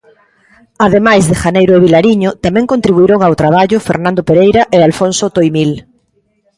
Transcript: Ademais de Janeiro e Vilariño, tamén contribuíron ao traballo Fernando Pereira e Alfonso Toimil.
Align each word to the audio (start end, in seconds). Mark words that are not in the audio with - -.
Ademais 0.85 1.23
de 1.29 1.39
Janeiro 1.43 1.73
e 1.75 1.83
Vilariño, 1.87 2.29
tamén 2.45 2.69
contribuíron 2.73 3.19
ao 3.23 3.37
traballo 3.41 3.83
Fernando 3.87 4.21
Pereira 4.29 4.61
e 4.75 4.77
Alfonso 4.79 5.23
Toimil. 5.35 5.71